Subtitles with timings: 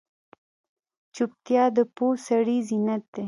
[1.15, 3.19] چوپتیا، د پوه سړي زینت دی.